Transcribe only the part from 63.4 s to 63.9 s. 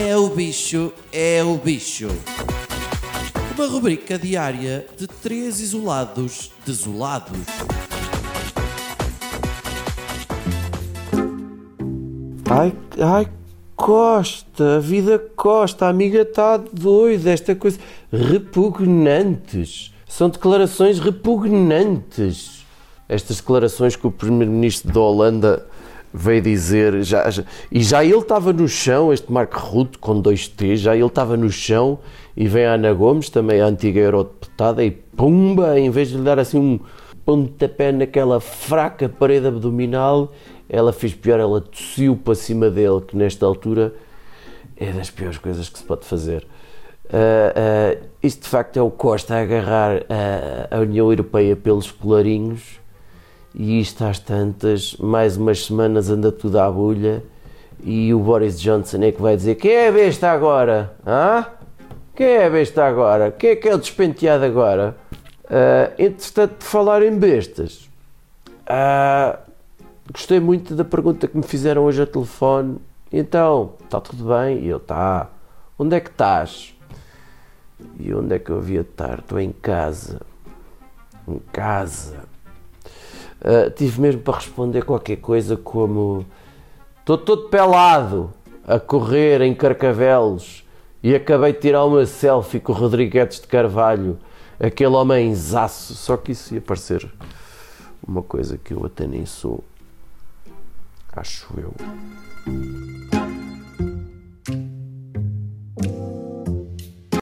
é que é o